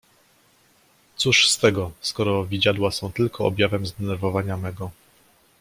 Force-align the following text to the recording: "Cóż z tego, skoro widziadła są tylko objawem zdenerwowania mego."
"Cóż 1.15 1.49
z 1.49 1.57
tego, 1.57 1.91
skoro 2.01 2.45
widziadła 2.45 2.91
są 2.91 3.11
tylko 3.11 3.45
objawem 3.45 3.85
zdenerwowania 3.85 4.57
mego." 4.57 4.91